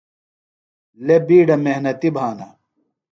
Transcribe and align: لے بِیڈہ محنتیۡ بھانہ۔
لے 1.05 1.15
بِیڈہ 1.27 1.55
محنتیۡ 1.63 2.13
بھانہ۔ 2.15 2.47